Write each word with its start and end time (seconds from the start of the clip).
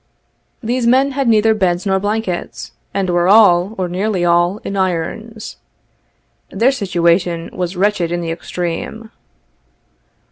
These 0.63 0.87
men 0.87 1.11
had 1.11 1.27
neither 1.27 1.53
beds 1.53 1.85
nor 1.85 1.99
blankets, 1.99 2.71
and 2.91 3.07
were 3.11 3.27
all, 3.27 3.75
or 3.77 3.87
nearly 3.87 4.25
all, 4.25 4.57
in 4.63 4.75
irons. 4.75 5.57
Their 6.49 6.71
situation 6.71 7.51
was 7.53 7.77
wretched 7.77 8.11
in 8.11 8.21
the 8.21 8.31
extreme. 8.31 9.11